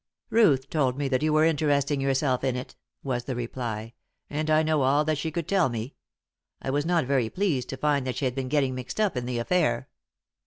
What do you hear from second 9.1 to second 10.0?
in the affair."